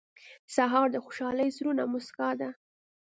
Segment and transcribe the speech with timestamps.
[0.55, 2.49] سهار د خوشحال زړونو موسکا ده.